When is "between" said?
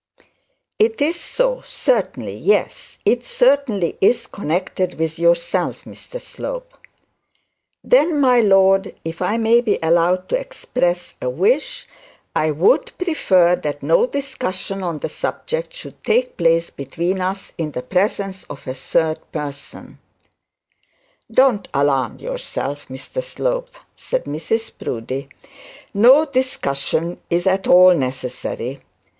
16.71-17.21